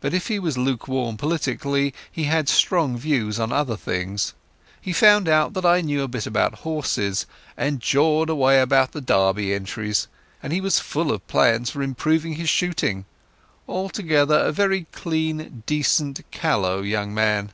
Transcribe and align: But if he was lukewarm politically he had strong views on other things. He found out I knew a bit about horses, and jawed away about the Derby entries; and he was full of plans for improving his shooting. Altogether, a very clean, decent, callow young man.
But 0.00 0.14
if 0.14 0.28
he 0.28 0.38
was 0.38 0.56
lukewarm 0.56 1.16
politically 1.16 1.92
he 2.12 2.22
had 2.30 2.48
strong 2.48 2.96
views 2.96 3.40
on 3.40 3.50
other 3.50 3.76
things. 3.76 4.34
He 4.80 4.92
found 4.92 5.28
out 5.28 5.64
I 5.66 5.80
knew 5.80 6.02
a 6.02 6.06
bit 6.06 6.26
about 6.28 6.58
horses, 6.60 7.26
and 7.56 7.80
jawed 7.80 8.30
away 8.30 8.60
about 8.60 8.92
the 8.92 9.00
Derby 9.00 9.52
entries; 9.52 10.06
and 10.44 10.52
he 10.52 10.60
was 10.60 10.78
full 10.78 11.10
of 11.10 11.26
plans 11.26 11.70
for 11.70 11.82
improving 11.82 12.34
his 12.34 12.50
shooting. 12.50 13.04
Altogether, 13.68 14.38
a 14.38 14.52
very 14.52 14.86
clean, 14.92 15.64
decent, 15.66 16.20
callow 16.30 16.82
young 16.82 17.12
man. 17.12 17.50